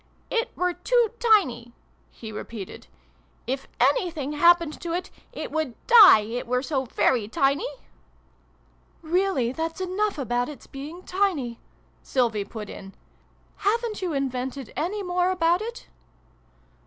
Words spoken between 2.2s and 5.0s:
repeated." If anything happened to